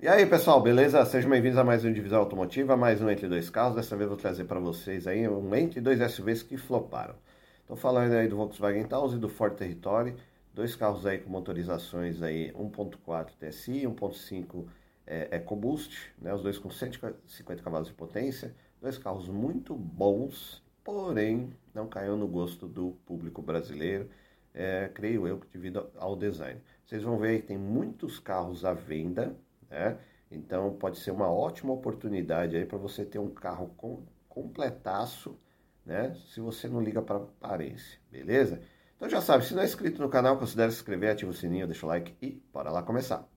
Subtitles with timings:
[0.00, 1.04] E aí pessoal, beleza?
[1.04, 3.74] Sejam bem-vindos a mais um Divisão Automotiva, mais um Entre Dois Carros.
[3.74, 7.16] Dessa vez vou trazer para vocês aí um Entre Dois SUVs que floparam.
[7.62, 10.14] Estou falando aí do Volkswagen Taos e do Ford Territory,
[10.54, 14.66] dois carros aí com motorizações aí 1.4 TSI, 1.5
[15.04, 16.32] é, EcoBoost, né?
[16.32, 22.28] os dois com 150 cavalos de potência, dois carros muito bons, porém não caiu no
[22.28, 24.08] gosto do público brasileiro,
[24.54, 26.60] é, creio eu, devido ao design.
[26.86, 29.36] Vocês vão ver que tem muitos carros à venda,
[29.70, 29.98] né?
[30.30, 35.38] Então pode ser uma ótima oportunidade aí para você ter um carro com, completaço,
[35.84, 36.14] né?
[36.32, 38.60] Se você não liga para aparência, beleza?
[38.96, 41.66] Então já sabe, se não é inscrito no canal, considere se inscrever, ativa o sininho,
[41.66, 43.28] deixa o like e bora lá começar.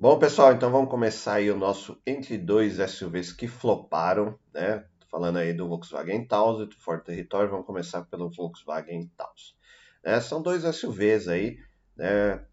[0.00, 4.84] Bom, pessoal, então vamos começar aí o nosso entre dois SUVs que floparam, né?
[5.18, 9.58] Falando aí do Volkswagen Taos e do Ford Territory, vamos começar pelo Volkswagen Taos.
[10.00, 11.58] É, são dois SUVs aí,
[11.96, 12.46] né,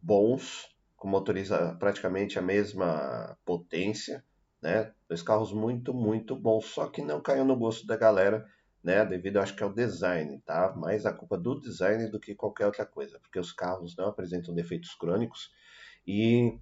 [0.00, 4.24] bons, com motoriza praticamente a mesma potência,
[4.62, 8.46] né, dois carros muito, muito bons, só que não caiu no gosto da galera,
[8.84, 10.72] né, devido acho que ao design, tá?
[10.76, 14.54] Mais a culpa do design do que qualquer outra coisa, porque os carros não apresentam
[14.54, 15.50] defeitos crônicos
[16.06, 16.56] e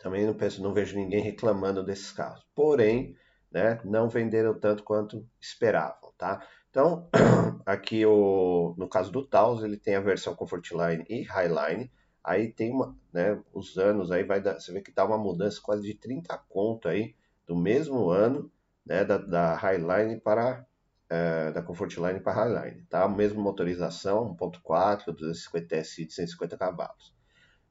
[0.00, 2.44] também não penso, não vejo ninguém reclamando desses carros.
[2.52, 3.16] Porém,
[3.50, 6.46] né, não venderam tanto quanto esperavam, tá?
[6.70, 7.08] Então,
[7.64, 11.90] aqui o, no caso do Taos, ele tem a versão Comfortline e Highline,
[12.22, 15.60] aí tem uma, né, os anos aí vai dar, você vê que dá uma mudança
[15.62, 17.14] quase de 30 conto aí,
[17.46, 18.50] do mesmo ano,
[18.84, 20.66] né, da, da Highline para
[21.08, 23.08] é, da Comfortline para Highline, tá?
[23.08, 27.14] Mesma motorização, 1.4, 250 TSI de 150 cavalos,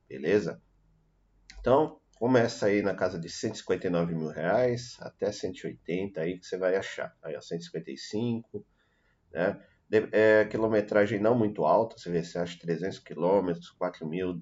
[0.08, 0.62] beleza?
[1.60, 6.76] Então, Começa aí na casa de 159 mil reais até 180 aí que você vai
[6.78, 7.14] achar.
[7.22, 8.66] Aí, ó, 155,
[9.32, 9.62] né?
[9.88, 14.42] De, é, quilometragem não muito alta, você vê, você acha 300 quilômetros, 4 mil,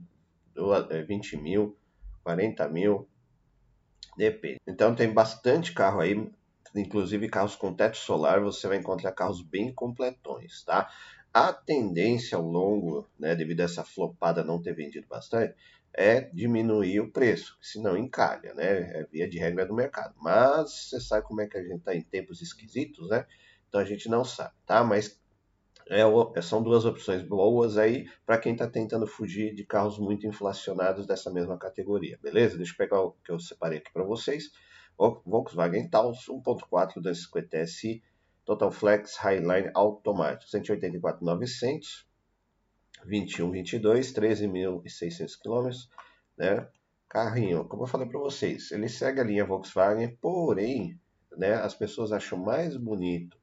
[1.07, 1.77] 20 é, mil,
[2.23, 3.09] 40 mil,
[4.15, 4.59] depende.
[4.67, 6.31] Então tem bastante carro aí,
[6.75, 10.89] inclusive carros com teto solar, você vai encontrar carros bem completões, tá?
[11.33, 15.55] A tendência ao longo, né, devido a essa flopada não ter vendido bastante,
[15.93, 18.99] é diminuir o preço, senão encalha, né?
[18.99, 20.15] É via de regra do mercado.
[20.19, 23.25] Mas você sabe como é que a gente está em tempos esquisitos, né?
[23.69, 24.83] Então a gente não sabe, tá?
[24.83, 25.19] Mas
[25.87, 26.01] é,
[26.35, 31.05] é são duas opções boas aí para quem está tentando fugir de carros muito inflacionados
[31.05, 32.57] dessa mesma categoria, beleza?
[32.57, 34.51] Deixa eu pegar o que eu separei aqui para vocês.
[34.97, 38.03] Volkswagen Taos 1.4 250 SI
[38.45, 42.05] Total Flex Highline automático 184.900
[43.05, 45.69] 21, 22, 13.600 km,
[46.37, 46.67] né?
[47.09, 50.99] Carrinho, como eu falei para vocês, ele segue a linha Volkswagen, porém,
[51.37, 53.37] né, as pessoas acham mais bonito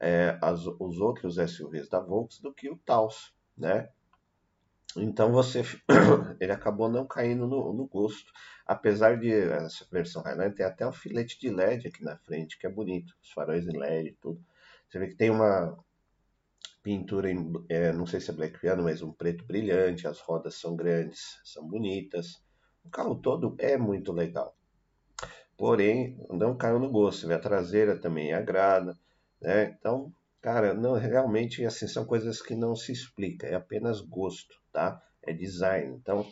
[0.00, 3.88] é, as, os outros SUVs da Volkswagen do que o Taos, né?
[4.96, 5.62] Então você,
[6.40, 8.32] ele acabou não caindo no, no, gosto,
[8.66, 12.66] apesar de essa versão Highline ter até um filete de LED aqui na frente, que
[12.66, 14.42] é bonito, os faróis em LED e tudo.
[14.88, 15.76] Você vê que tem uma,
[16.86, 20.54] pintura em, é, não sei se é black piano, mas um preto brilhante, as rodas
[20.54, 22.40] são grandes, são bonitas.
[22.84, 24.56] O carro todo é muito legal.
[25.58, 27.32] Porém, não caiu no gosto.
[27.32, 28.96] A traseira também agrada,
[29.42, 29.76] né?
[29.76, 35.02] Então, cara, não realmente assim são coisas que não se explica, é apenas gosto, tá?
[35.24, 35.96] É design.
[35.96, 36.24] Então,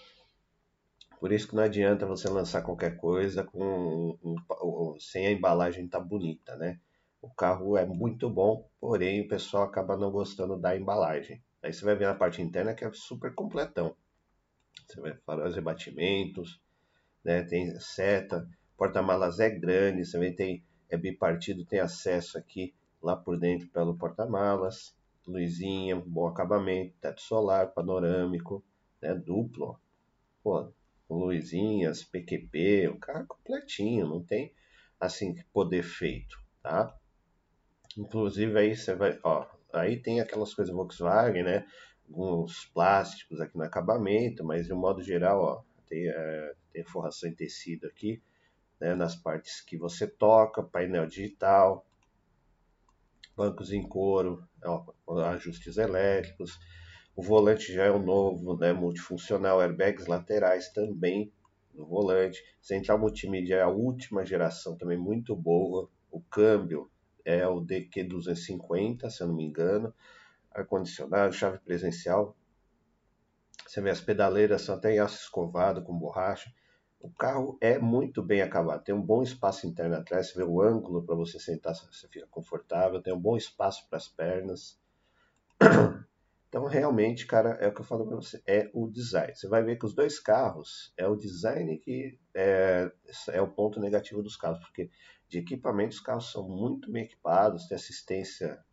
[1.19, 4.17] por isso que não adianta você lançar qualquer coisa com
[5.01, 6.79] sem a embalagem tá bonita, né?
[7.25, 11.43] O carro é muito bom, porém o pessoal acaba não gostando da embalagem.
[11.63, 13.97] Aí você vai ver na parte interna que é super completão.
[14.87, 16.61] Você vai falar os rebatimentos,
[17.25, 17.43] né?
[17.43, 18.47] tem seta,
[18.77, 23.97] porta-malas é grande, você vê tem é bipartido, tem acesso aqui lá por dentro pelo
[23.97, 24.95] porta-malas,
[25.27, 28.63] luzinha, bom acabamento, teto solar, panorâmico,
[29.01, 29.15] né?
[29.15, 29.81] duplo,
[30.43, 30.71] pô,
[31.09, 34.53] com luzinhas, PQP, o carro é completinho, não tem
[35.01, 36.95] assim poder feito, tá?
[37.97, 41.67] Inclusive aí você vai, ó, aí tem aquelas coisas Volkswagen, né?
[42.09, 47.29] Alguns plásticos aqui no acabamento, mas de um modo geral, ó, tem, é, tem forração
[47.29, 48.23] em tecido aqui,
[48.81, 48.95] né?
[48.95, 51.87] Nas partes que você toca, painel digital,
[53.37, 56.59] bancos em couro, ó, ajustes elétricos.
[57.17, 58.73] O volante já é o novo, né?
[58.73, 61.33] Multifuncional, airbags laterais também
[61.73, 62.43] no volante.
[62.61, 65.89] Central multimídia é a última geração, também muito boa.
[66.11, 66.91] O câmbio
[67.25, 69.95] é o DQ250, se eu não me engano.
[70.53, 72.37] Ar-condicionado, chave presencial.
[73.67, 76.53] Você vê as pedaleiras são até em aço escovado com borracha.
[77.01, 80.63] O carro é muito bem acabado, tem um bom espaço interno atrás, você vê o
[80.63, 84.81] ângulo para você sentar, você fica confortável, tem um bom espaço para as pernas.
[86.55, 89.35] Então, realmente, cara, é o que eu falo para você, é o design.
[89.35, 92.89] Você vai ver que os dois carros é o design que é,
[93.33, 94.89] é o ponto negativo dos carros, porque
[95.29, 98.65] de equipamento os carros são muito bem equipados, tem assistência,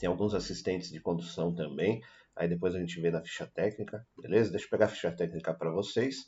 [0.00, 2.02] tem alguns assistentes de condução também.
[2.34, 4.50] Aí depois a gente vê na ficha técnica, beleza?
[4.50, 6.26] Deixa eu pegar a ficha técnica para vocês.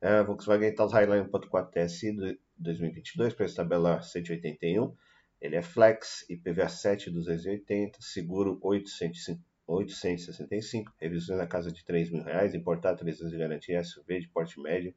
[0.00, 4.94] É, Volkswagen Taos Highline 1.4 TSI 2022, preço tabela 181.
[5.40, 12.22] Ele é flex, IPVA 7 280, seguro 805 865, revisões na casa de 3 mil
[12.22, 14.94] reais, importado 3 anos de garantia, SUV de porte médio,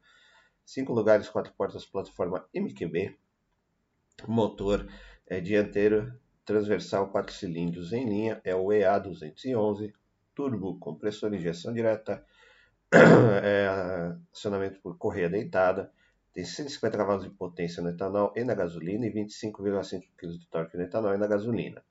[0.66, 3.18] 5 lugares, 4 portas, plataforma MQB,
[4.28, 4.88] motor
[5.28, 6.14] é, dianteiro
[6.46, 9.94] transversal 4 cilindros em linha, é o EA211,
[10.34, 12.26] turbo, compressor, injeção direta,
[13.44, 13.68] é,
[14.34, 15.92] acionamento por correia deitada,
[16.34, 20.78] tem 150 cavalos de potência no etanol e na gasolina e 25,5 kg de torque
[20.78, 21.84] no etanol e na gasolina.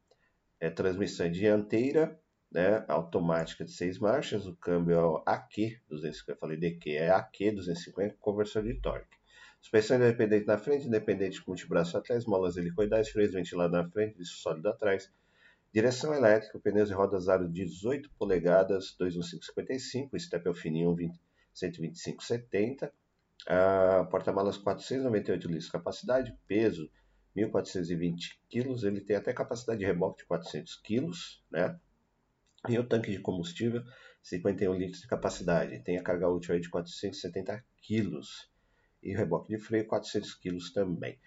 [0.59, 2.19] É transmissão dianteira,
[2.51, 7.53] né, automática de seis marchas, o câmbio é AQ 250, eu falei DQ, é AQ
[7.53, 9.19] 250, conversor de torque.
[9.61, 14.39] Suspensão independente na frente, independente com multibraço atrás, molas helicoidais, freios ventilados na frente, disco
[14.39, 15.13] sólido atrás.
[15.73, 20.95] Direção elétrica, pneus e rodas aro 18 polegadas, 21555, step é o fininho
[21.53, 22.93] 12570.
[23.47, 26.91] Ah, Porta-malas 498 litros de capacidade, peso
[27.37, 31.11] 1.420 kg, ele tem até capacidade de reboque de 400 kg,
[31.51, 31.79] né?
[32.69, 33.83] E o tanque de combustível,
[34.23, 35.83] 51 litros de capacidade.
[35.83, 38.21] Tem a carga útil de 470 kg.
[39.03, 41.19] E o reboque de freio, 400 kg também.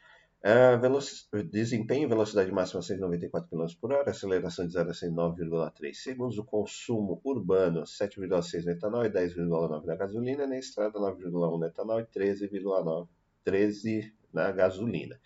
[0.46, 1.04] Uh, veloc...
[1.50, 7.22] Desempenho, velocidade máxima 194 km por hora, aceleração de 0 a 109,3 segundos, o consumo
[7.24, 13.08] urbano 7,6 no etanol e 10,9 na gasolina, na estrada 9,1 no etanol e 13,9
[13.44, 15.20] 13 na gasolina.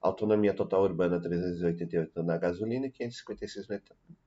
[0.00, 4.21] Autonomia total urbana 388 na gasolina e 556 no etanol.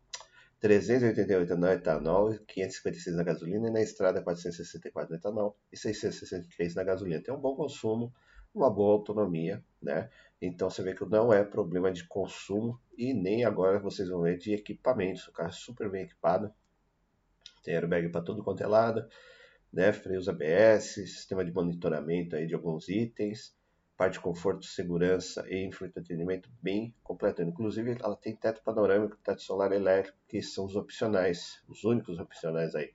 [0.66, 6.84] 388 no etanol, 556 na gasolina, e na estrada 464 no etanol e 663 na
[6.84, 7.22] gasolina.
[7.22, 8.12] Tem um bom consumo,
[8.52, 10.10] uma boa autonomia, né?
[10.42, 14.40] Então você vê que não é problema de consumo e nem agora vocês vão ver
[14.40, 15.28] de equipamentos.
[15.28, 16.52] O carro é super bem equipado,
[17.62, 19.08] tem airbag para todo quanto é lado,
[19.72, 19.94] né?
[19.94, 23.56] Freios ABS, sistema de monitoramento aí de alguns itens,
[23.98, 27.42] parte de conforto, segurança e entretenimento bem completo.
[27.42, 32.76] Inclusive, ela tem teto panorâmico, teto solar elétrico, que são os opcionais, os únicos opcionais
[32.76, 32.92] aí.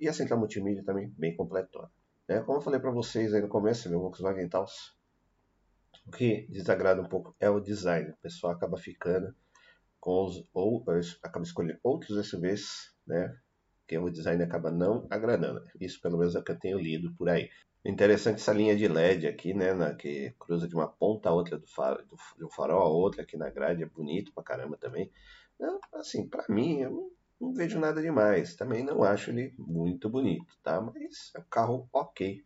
[0.00, 1.90] E a central multimídia também bem completona.
[2.26, 2.40] Né?
[2.40, 4.96] Como eu falei para vocês aí no começo, meu Volkswagen Taos,
[6.06, 8.10] o que desagrada um pouco é o design.
[8.10, 9.34] O pessoal acaba ficando
[10.00, 10.84] com os, ou
[11.22, 13.36] acaba escolhendo outros SUVs, né?
[13.88, 15.64] Que o design acaba não agradando.
[15.80, 17.50] Isso pelo menos é o que eu tenho lido por aí.
[17.84, 19.72] Interessante essa linha de LED aqui, né?
[19.72, 23.22] Na, que cruza de uma ponta a outra do, do, de um farol a outra
[23.22, 23.82] aqui na grade.
[23.82, 25.10] É bonito pra caramba também.
[25.54, 28.54] Então, assim, para mim, eu não, não, vejo nada demais.
[28.54, 30.80] Também não acho ele muito bonito, tá?
[30.80, 32.44] Mas é um carro ok,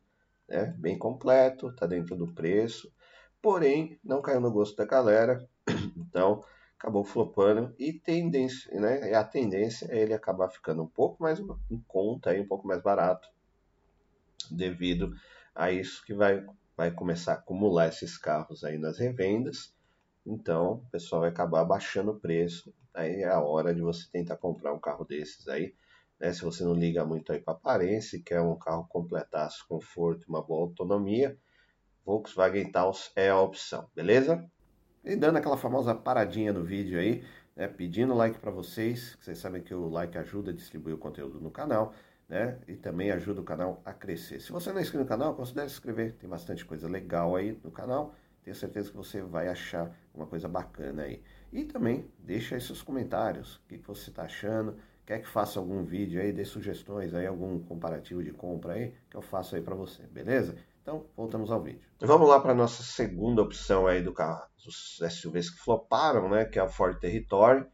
[0.48, 0.66] né?
[0.78, 2.92] Bem completo, tá dentro do preço.
[3.40, 5.44] Porém, não caiu no gosto da galera.
[5.96, 6.44] Então,
[6.82, 9.14] acabou flopando e tendência, né?
[9.14, 11.38] A tendência é ele acabar ficando um pouco mais
[11.70, 13.28] em conta, aí, um pouco mais barato
[14.50, 15.14] devido
[15.54, 16.44] a isso que vai,
[16.76, 19.72] vai começar a acumular esses carros aí nas revendas.
[20.26, 22.74] Então, o pessoal vai acabar baixando o preço.
[22.92, 25.74] Aí é a hora de você tentar comprar um carro desses aí.
[26.18, 26.32] Né?
[26.32, 30.62] Se você não liga muito aí para aparência quer um carro completaço, conforto, uma boa
[30.62, 31.38] autonomia,
[32.04, 34.44] Volkswagen Taos é a opção, beleza?
[35.04, 37.24] E dando aquela famosa paradinha no vídeo aí,
[37.56, 37.68] né?
[37.68, 41.50] pedindo like para vocês, vocês sabem que o like ajuda a distribuir o conteúdo no
[41.50, 41.94] canal
[42.32, 42.56] né?
[42.66, 44.40] E também ajuda o canal a crescer.
[44.40, 46.14] Se você não é inscrito no canal, considere se inscrever.
[46.14, 48.14] Tem bastante coisa legal aí no canal.
[48.42, 51.22] Tenho certeza que você vai achar uma coisa bacana aí.
[51.52, 53.56] E também deixa aí seus comentários.
[53.56, 54.78] O que, você está achando?
[55.04, 56.32] Quer que faça algum vídeo aí?
[56.32, 60.56] Dê sugestões aí, algum comparativo de compra aí, que eu faço aí para você, beleza?
[60.80, 61.80] Então, voltamos ao vídeo.
[62.00, 66.44] Vamos lá para a nossa segunda opção aí do carro, dos SUVs que floparam, né?
[66.44, 67.66] Que é a Ford Territory.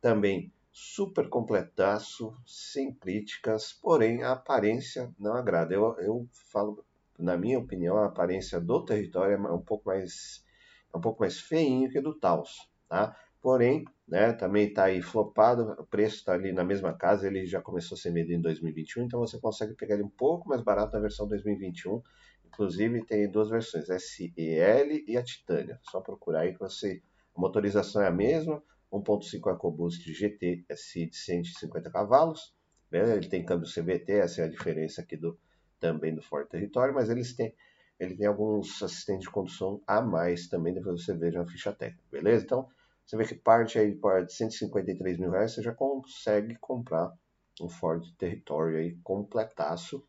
[0.00, 5.74] Também super completaço, sem críticas, porém a aparência não agrada.
[5.74, 6.84] Eu, eu falo,
[7.18, 10.44] na minha opinião, a aparência do território é um pouco mais,
[10.92, 13.16] é um pouco mais feinho que do Taos, tá?
[13.42, 17.60] Porém, né, também está aí flopado, o preço está ali na mesma casa, ele já
[17.60, 20.92] começou a ser medido em 2021, então você consegue pegar ele um pouco mais barato
[20.92, 22.00] na versão 2021.
[22.46, 25.80] Inclusive tem duas versões, SEL e a Titânia.
[25.82, 27.02] Só procurar aí que você
[27.34, 32.54] a motorização é a mesma, 1.5 EcoBoost GT SI de 150 cavalos.
[32.90, 33.16] Né?
[33.16, 35.36] Ele tem câmbio CVT, essa é a diferença aqui do
[35.80, 37.52] também do Ford Territory, mas eles têm
[37.98, 42.02] ele tem alguns assistentes de condução a mais também, depois você veja na ficha técnica,
[42.10, 42.44] beleza?
[42.44, 42.68] Então,
[43.12, 47.12] você vê que parte aí de 153 mil reais, você já consegue comprar
[47.60, 50.02] um Ford Territory aí completaço.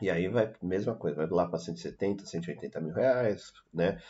[0.00, 4.00] E aí vai, mesma coisa, vai lá para 170, 180 mil reais, né?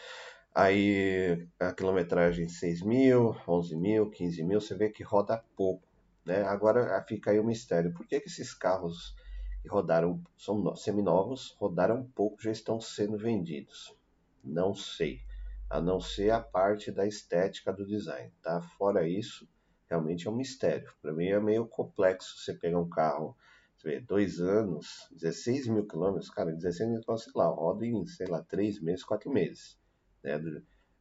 [0.55, 5.89] Aí a quilometragem 6 mil, 11 mil, 15 mil, você vê que roda pouco,
[6.23, 6.43] né?
[6.43, 9.17] Agora fica aí o mistério, por que, que esses carros
[9.63, 13.97] que rodaram, são seminovos, rodaram pouco, já estão sendo vendidos?
[14.45, 15.23] Não sei,
[15.69, 18.61] a não ser a parte da estética do design, tá?
[18.79, 19.49] Fora isso,
[19.89, 20.93] realmente é um mistério.
[21.03, 23.37] Para mim é meio complexo você pegar um carro,
[23.77, 28.07] você vê, dois anos, 16 mil quilômetros, cara, 16 mil quilômetros, sei lá, roda em,
[28.07, 29.79] sei lá, três meses, quatro meses,
[30.23, 30.41] né?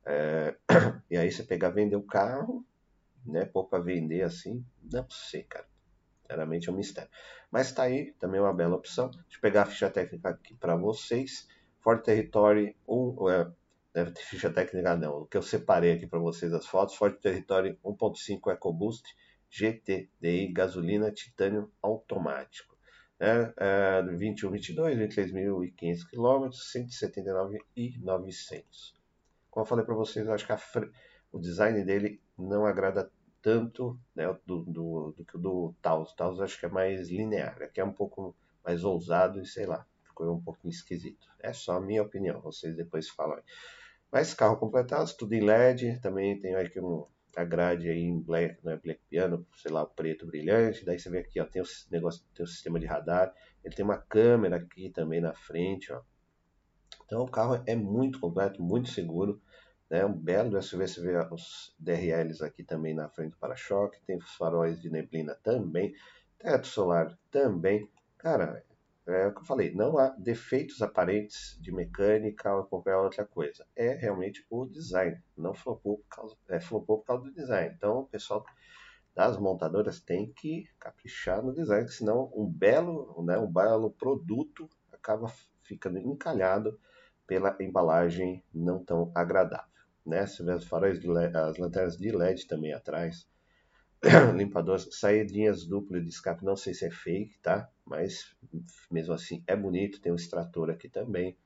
[0.05, 0.55] É,
[1.09, 2.65] e aí você pegar, vender o carro,
[3.25, 5.67] né, pôr para vender assim, não sei, cara.
[6.21, 7.09] Sinceramente é um mistério.
[7.51, 9.09] Mas tá aí, também é uma bela opção.
[9.09, 11.47] Deixa eu pegar a ficha técnica aqui para vocês.
[11.81, 13.51] Ford Territory 1, é,
[13.95, 15.21] deve ter ficha técnica não.
[15.21, 19.15] O que eu separei aqui para vocês as fotos, Ford Territory 1.5 EcoBoost
[19.49, 22.77] GTDI gasolina titânio automático.
[23.17, 23.53] Né?
[23.55, 28.93] É, 21, 22, 23.500 km, 179.900.
[29.49, 30.51] Como eu falei para vocês, eu acho que
[31.31, 33.09] o design dele não agrada
[33.41, 36.11] tanto né, do, do, do que o do Taos.
[36.11, 39.65] O Taos acho que é mais linear, aqui é um pouco mais ousado e sei
[39.65, 41.29] lá, ficou um pouquinho esquisito.
[41.39, 43.41] É só a minha opinião, vocês depois falam.
[44.15, 47.05] Mas carro completado, tudo em LED, também tem aqui um,
[47.35, 50.85] a grade aí em black, né, black piano, sei lá, preto brilhante.
[50.85, 53.33] Daí você vê aqui, ó, tem o negócio, tem o sistema de radar.
[53.61, 56.01] Ele tem uma câmera aqui também na frente, ó.
[57.03, 59.41] Então o carro é muito completo, muito seguro.
[59.89, 60.05] Né?
[60.05, 63.99] Um belo SUV, você vê os DRLs aqui também na frente do para-choque.
[64.07, 65.93] Tem os faróis de neblina também.
[66.39, 67.91] Teto solar também.
[68.17, 68.63] Cara,
[69.07, 73.65] é o que eu falei, não há defeitos aparentes de mecânica ou qualquer outra coisa.
[73.75, 75.21] É realmente o design.
[75.37, 77.73] Não flopou por causa, é, flopou por causa do design.
[77.75, 78.45] Então o pessoal
[79.13, 85.31] das montadoras tem que caprichar no design, senão um belo, né, um belo produto acaba
[85.61, 86.79] ficando encalhado
[87.25, 89.69] pela embalagem não tão agradável.
[90.05, 90.25] Né?
[90.25, 93.27] Você vê os faróis, LED, as lanternas de LED também atrás.
[94.35, 97.69] limpador, saídinhas duplas de escape, não sei se é fake, tá?
[97.85, 98.35] Mas
[98.91, 101.37] mesmo assim é bonito, tem um extrator aqui também.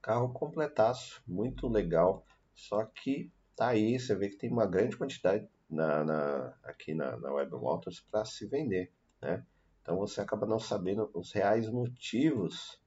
[0.00, 5.48] Carro completaço, muito legal, só que tá aí, você vê que tem uma grande quantidade
[5.70, 9.44] na, na aqui na, na Web Motors para se vender, né?
[9.80, 12.80] Então você acaba não sabendo os reais motivos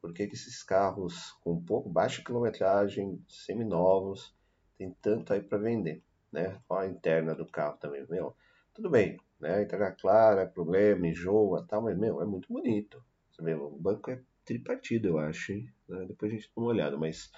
[0.00, 4.34] por que, que esses carros com pouco baixa quilometragem, seminovos,
[4.76, 6.02] tem tanto aí para vender
[6.34, 6.60] né?
[6.68, 8.36] Olha a interna do carro também, meu.
[8.74, 9.62] Tudo bem, né?
[9.62, 13.02] Entrega clara, problema, enjoa, tal, mas, meu, é muito bonito.
[13.30, 15.52] Você vê, o banco é tripartido, eu acho?
[15.88, 16.04] Né?
[16.06, 17.30] Depois a gente dá uma olhada, mas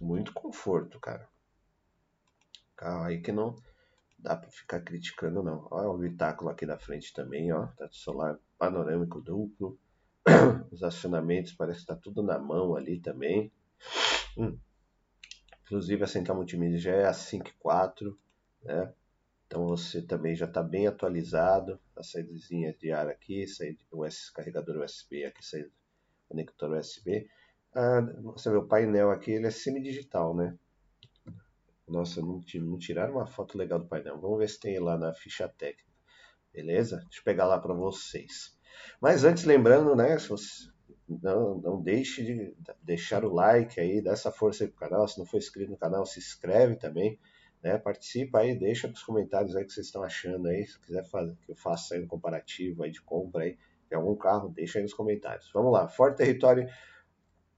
[0.00, 1.28] muito conforto, cara.
[2.76, 3.54] Carro aí que não
[4.18, 5.66] dá para ficar criticando, não.
[5.70, 7.66] Olha o habitáculo aqui da frente também, ó.
[7.68, 9.78] Tá solar panorâmico duplo.
[10.70, 13.52] Os acionamentos parece que tá tudo na mão ali também.
[14.36, 14.58] Hum.
[15.72, 18.14] Inclusive a central multimídia já é a 5.4,
[18.62, 18.92] né?
[19.46, 21.80] Então você também já está bem atualizado.
[21.96, 25.70] A saídazinha de ar aqui, saída US, carregador USB aqui, saída
[26.28, 27.26] conector USB.
[27.74, 30.58] Ah, você vê o painel aqui, ele é semi-digital, né?
[31.88, 34.20] Nossa, não, não tiraram uma foto legal do painel.
[34.20, 35.90] Vamos ver se tem lá na ficha técnica.
[36.52, 36.98] Beleza?
[37.04, 38.54] Deixa eu pegar lá para vocês.
[39.00, 40.18] Mas antes, lembrando, né?
[40.18, 40.70] Se você,
[41.08, 45.06] não, não deixe de deixar o like aí, dá essa força aí pro canal.
[45.06, 47.18] Se não for inscrito no canal, se inscreve também.
[47.62, 47.78] Né?
[47.78, 50.66] Participa aí, deixa nos comentários aí o que vocês estão achando aí.
[50.66, 54.16] Se quiser fazer, que eu faça aí um comparativo aí de compra aí de algum
[54.16, 55.50] carro, deixa aí nos comentários.
[55.52, 56.66] Vamos lá, Ford Território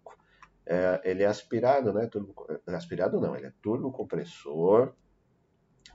[0.65, 2.07] É, ele é aspirado, né?
[2.07, 2.33] Turbo,
[2.67, 4.93] aspirado não, ele é turbo compressor,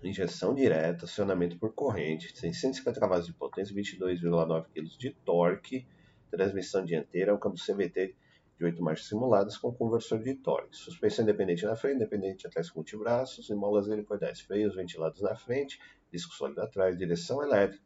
[0.02, 5.87] injeção direta, acionamento por corrente, tem 150 cavalos de potência, 22,9 kg de torque,
[6.31, 8.14] transmissão dianteira, um câmbio CVT
[8.61, 12.81] de oito marchas simuladas com conversor de torque, suspensão independente na frente, independente atrás com
[12.81, 15.81] multibraços, molas helicoidais, freios ventilados na frente,
[16.12, 17.83] disco sólido atrás, direção elétrica,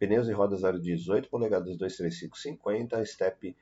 [0.00, 3.56] pneus e rodas aro 18 polegadas 23550, step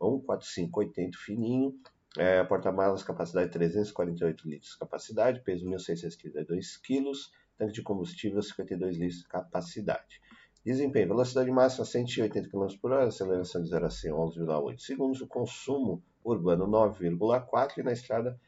[0.00, 1.78] 14580 fininho,
[2.16, 7.12] É, Porta-malas, capacidade 348 litros, capacidade, peso 1.632 kg,
[7.56, 10.20] tanque de combustível 52 litros, capacidade.
[10.68, 15.26] Desempenho, velocidade máxima 180 km por hora, aceleração de 0 a 100 11,8 segundos, o
[15.26, 18.38] consumo urbano 9,4 e na estrada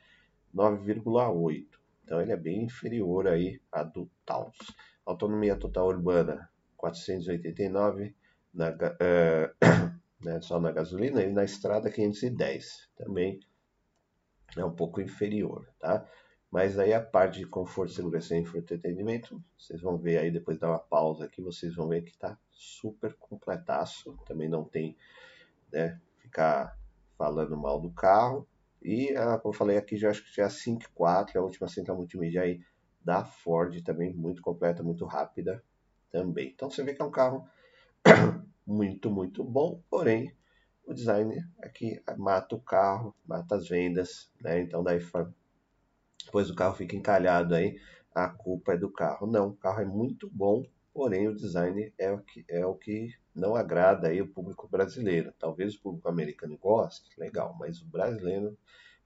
[0.55, 1.67] 9,8.
[2.05, 4.55] Então ele é bem inferior aí a do Taos.
[5.07, 8.15] Autonomia total urbana 489
[8.53, 8.67] na,
[9.01, 9.51] é,
[10.21, 12.91] né, só na gasolina e na estrada 510.
[12.99, 13.41] Também
[14.55, 16.07] é um pouco inferior, tá?
[16.51, 20.69] Mas aí a parte de conforto, segurança e entretenimento, vocês vão ver aí depois dar
[20.69, 24.19] uma pausa aqui, vocês vão ver que tá super completaço.
[24.27, 24.97] Também não tem,
[25.73, 26.77] né, ficar
[27.17, 28.49] falando mal do carro.
[28.83, 31.69] E, ah, como eu falei aqui, já acho que já é a 5.4, a última
[31.69, 32.61] central multimídia aí
[33.05, 35.63] da Ford também, muito completa, muito rápida
[36.11, 36.49] também.
[36.49, 37.47] Então você vê que é um carro
[38.67, 40.35] muito, muito bom, porém
[40.85, 44.61] o design aqui mata o carro, mata as vendas, né?
[44.61, 44.99] Então daí
[46.31, 47.81] depois o carro fica encalhado aí,
[48.15, 49.27] a culpa é do carro.
[49.27, 53.13] Não, o carro é muito bom, porém o design é o que, é o que
[53.35, 55.35] não agrada aí o público brasileiro.
[55.37, 58.57] Talvez o público americano goste, legal, mas o brasileiro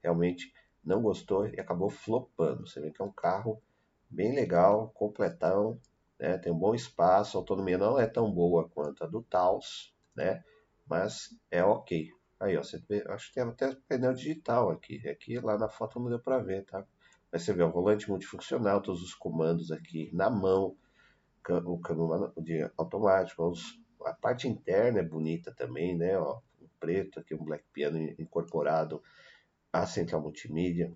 [0.03, 0.53] realmente
[0.83, 2.67] não gostou e acabou flopando.
[2.67, 3.59] Você vê que é um carro
[4.07, 5.81] bem legal, completão,
[6.19, 6.37] né?
[6.37, 10.43] tem um bom espaço, a autonomia não é tão boa quanto a do Taos, né?
[10.87, 12.07] mas é ok.
[12.39, 15.07] Aí, ó, você vê, acho que tem até painel digital aqui.
[15.09, 16.85] Aqui lá na foto não deu para ver, tá?
[17.31, 20.75] Mas você vê o volante multifuncional, todos os comandos aqui na mão,
[21.65, 26.17] o câmbio automático, os, a parte interna é bonita também, né?
[26.17, 29.01] Ó, o preto aqui, um black piano incorporado,
[29.71, 30.91] a central multimídia,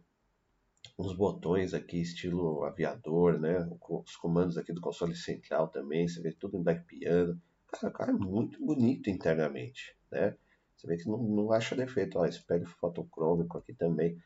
[0.98, 3.70] uns botões aqui estilo aviador, né?
[3.90, 7.40] Os comandos aqui do console central também, você vê tudo em black piano.
[7.68, 10.36] Cara, o carro é muito bonito internamente, né?
[10.76, 12.18] Você vê que não, não acha defeito.
[12.18, 14.18] Ó, espelho fotocrômico aqui também.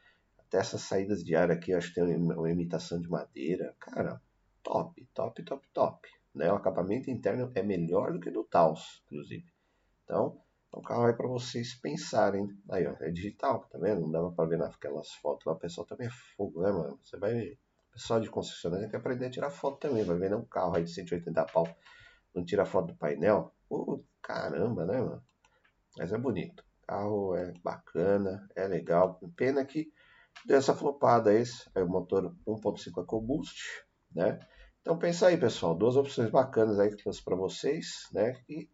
[0.53, 3.75] Essas saídas de ar aqui, acho que tem uma imitação de madeira.
[3.79, 4.21] Cara,
[4.61, 6.09] top, top, top, top.
[6.33, 6.51] Né?
[6.51, 9.45] O acabamento interno é melhor do que do Taos, inclusive.
[10.03, 10.39] Então,
[10.73, 12.47] é um carro aí para vocês pensarem.
[12.69, 14.01] Aí, ó, é digital, tá vendo?
[14.01, 15.53] Não dava para ver naquelas fotos lá.
[15.53, 16.99] O pessoal também é fogo, né, mano?
[17.03, 17.49] Você vai.
[17.89, 20.03] O pessoal de concessionária tem que aprender a tirar foto também.
[20.03, 21.67] Vai vender um carro aí de 180 pau
[22.33, 23.53] não tira foto do painel.
[23.69, 25.23] Pô, caramba, né, mano?
[25.97, 26.63] Mas é bonito.
[26.81, 29.19] O carro é bacana, é legal.
[29.35, 29.91] Pena que
[30.45, 31.69] deu essa flopada esse.
[31.75, 34.39] É o motor 1.5 EcoBoost, né?
[34.81, 35.75] Então pensa aí, pessoal.
[35.75, 38.41] Duas opções bacanas aí que trouxe para vocês, né?
[38.49, 38.69] E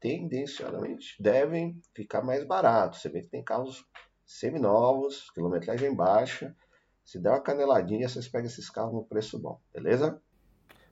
[0.00, 3.00] tendencialmente devem ficar mais baratos.
[3.00, 3.84] Você vê que tem carros
[4.26, 6.54] seminovos, quilometragem baixa.
[7.04, 10.20] Se der uma caneladinha, vocês pegam esses carros no preço bom, beleza?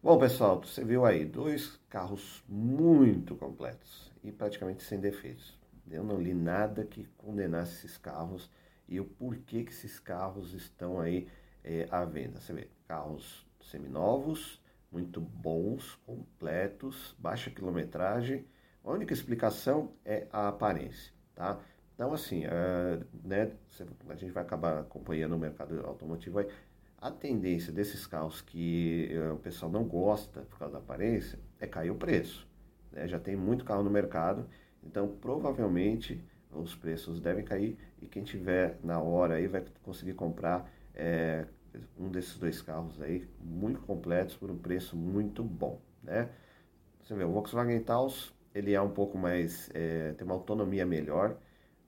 [0.03, 5.59] Bom, pessoal, você viu aí dois carros muito completos e praticamente sem defeitos.
[5.91, 8.51] Eu não li nada que condenasse esses carros
[8.89, 11.29] e o porquê que esses carros estão aí
[11.65, 12.41] é, à venda.
[12.41, 18.47] Você vê, carros seminovos, muito bons, completos, baixa quilometragem.
[18.85, 21.61] A única explicação é a aparência, tá?
[21.95, 23.53] Então, assim, é, né,
[24.09, 26.49] a gente vai acabar acompanhando o mercado automotivo aí
[27.07, 31.67] a tendência desses carros que uh, o pessoal não gosta por causa da aparência é
[31.67, 32.49] cair o preço.
[32.91, 33.07] Né?
[33.07, 34.49] Já tem muito carro no mercado,
[34.83, 40.71] então provavelmente os preços devem cair e quem tiver na hora aí vai conseguir comprar
[40.95, 41.45] é,
[41.99, 46.29] um desses dois carros aí muito completos por um preço muito bom, né?
[47.03, 51.37] Você vê, o Volkswagen Taos ele é um pouco mais é, tem uma autonomia melhor,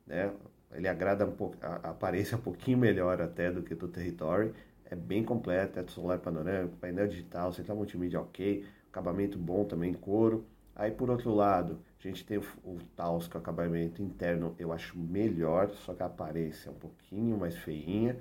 [0.06, 0.32] né?
[0.72, 4.52] Ele agrada um pouco, a, aparência é um pouquinho melhor até do que do Territory,
[4.84, 10.46] é bem completo, teto solar panorâmico, painel digital, central multimídia ok, acabamento bom também, couro.
[10.78, 14.72] Aí por outro lado, a gente tem o, o Taos, que é acabamento interno eu
[14.72, 18.16] acho melhor, só que a aparência é um pouquinho mais feinha,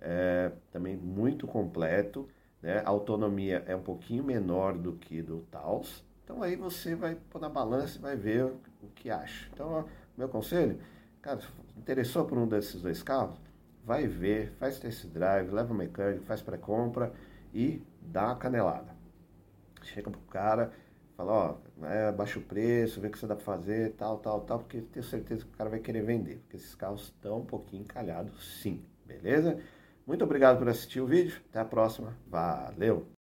[0.00, 2.28] é, também muito completo,
[2.60, 2.82] né?
[2.84, 7.40] a autonomia é um pouquinho menor do que do Taos, então aí você vai pôr
[7.40, 9.48] na balança e vai ver o, o que acha.
[9.54, 9.84] Então, ó,
[10.18, 10.78] meu conselho,
[11.22, 11.40] cara,
[11.78, 13.38] interessou por um desses dois carros?
[13.84, 17.12] vai ver, faz test drive, leva o mecânico, faz pré-compra
[17.52, 18.94] e dá uma canelada.
[19.82, 20.72] Chega pro cara,
[21.20, 24.40] fala, ó, é, baixa o preço, vê o que você dá para fazer, tal, tal,
[24.40, 27.44] tal, porque tenho certeza que o cara vai querer vender, porque esses carros estão um
[27.44, 29.58] pouquinho encalhados sim, beleza?
[30.06, 33.19] Muito obrigado por assistir o vídeo, até a próxima, valeu!